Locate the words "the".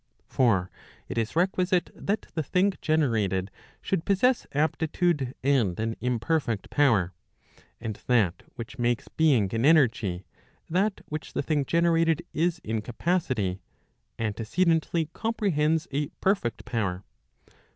2.33-2.41, 11.33-11.43